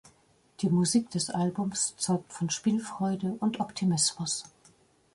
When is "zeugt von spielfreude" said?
1.97-3.33